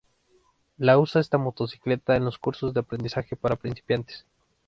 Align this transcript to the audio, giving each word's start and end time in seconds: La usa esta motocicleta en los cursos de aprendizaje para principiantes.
La 0.77 0.97
usa 0.97 1.21
esta 1.21 1.37
motocicleta 1.37 2.15
en 2.15 2.25
los 2.25 2.39
cursos 2.39 2.73
de 2.73 2.79
aprendizaje 2.79 3.35
para 3.35 3.55
principiantes. 3.55 4.25